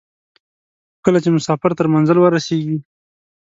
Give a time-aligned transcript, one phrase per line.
[0.95, 2.77] خو کله چې مسافر تر منزل ورسېږي.